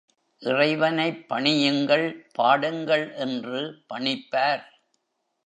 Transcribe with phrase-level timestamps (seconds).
[0.41, 2.07] இறைவனைப் பணியுங்கள்,
[2.31, 3.61] பாடுங்கள் என்று
[3.93, 4.65] பணிப்பார்.